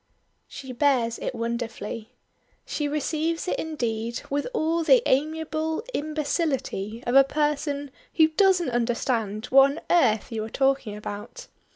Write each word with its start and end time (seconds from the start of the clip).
She 0.47 0.71
bears 0.71 1.19
it 1.19 1.35
wonderfully. 1.35 2.09
She 2.65 2.87
receives 2.87 3.47
it 3.47 3.59
indeed 3.59 4.23
with 4.31 4.47
all 4.51 4.83
the 4.83 5.03
amiable 5.05 5.83
imbecility 5.93 7.03
of 7.05 7.13
a 7.13 7.23
person 7.23 7.91
who 8.15 8.29
doesn't 8.29 8.71
understand 8.71 9.45
what 9.51 9.73
on 9.73 9.81
earth 9.91 10.31
you 10.31 10.43
are 10.43 10.49
talking 10.49 10.95
about. 10.95 11.45